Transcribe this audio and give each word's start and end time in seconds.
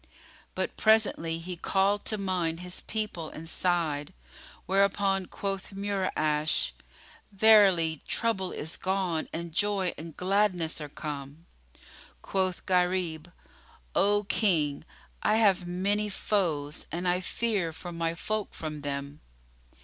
But 0.55 0.77
presently 0.77 1.37
he 1.37 1.55
called 1.55 2.05
to 2.05 2.17
mind 2.17 2.61
his 2.61 2.81
people 2.81 3.29
and 3.29 3.47
sighed, 3.47 4.13
whereupon 4.65 5.27
quoth 5.27 5.75
Mura'ash, 5.75 6.71
"Verily, 7.31 8.01
trouble 8.07 8.51
is 8.51 8.77
gone 8.77 9.29
and 9.31 9.53
joy 9.53 9.93
and 9.99 10.17
gladness 10.17 10.81
are 10.81 10.89
come." 10.89 11.45
Quoth 12.23 12.65
Gharib, 12.65 13.31
"O 13.93 14.23
King, 14.27 14.85
I 15.21 15.35
have 15.35 15.67
many 15.67 16.09
foes 16.09 16.87
and 16.91 17.07
I 17.07 17.19
fear 17.19 17.71
for 17.71 17.91
my 17.91 18.15
folk 18.15 18.55
from 18.55 18.81
them." 18.81 19.19